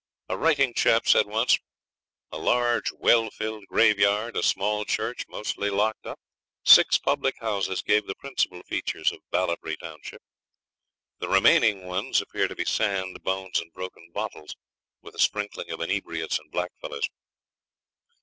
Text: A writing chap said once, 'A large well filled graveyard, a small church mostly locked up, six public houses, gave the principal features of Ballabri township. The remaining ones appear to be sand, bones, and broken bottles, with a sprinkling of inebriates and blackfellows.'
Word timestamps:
A 0.29 0.35
writing 0.35 0.73
chap 0.73 1.05
said 1.07 1.27
once, 1.27 1.59
'A 2.31 2.39
large 2.39 2.91
well 2.93 3.29
filled 3.29 3.67
graveyard, 3.67 4.35
a 4.35 4.41
small 4.41 4.83
church 4.83 5.25
mostly 5.29 5.69
locked 5.69 6.07
up, 6.07 6.19
six 6.65 6.97
public 6.97 7.35
houses, 7.39 7.83
gave 7.83 8.07
the 8.07 8.15
principal 8.15 8.63
features 8.63 9.11
of 9.11 9.19
Ballabri 9.31 9.77
township. 9.77 10.23
The 11.19 11.29
remaining 11.29 11.85
ones 11.85 12.19
appear 12.19 12.47
to 12.47 12.55
be 12.55 12.65
sand, 12.65 13.21
bones, 13.21 13.59
and 13.59 13.71
broken 13.73 14.09
bottles, 14.11 14.55
with 15.03 15.13
a 15.13 15.19
sprinkling 15.19 15.69
of 15.69 15.81
inebriates 15.81 16.39
and 16.39 16.51
blackfellows.' 16.51 17.07